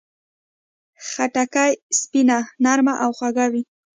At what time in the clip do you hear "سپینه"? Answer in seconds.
1.99-2.37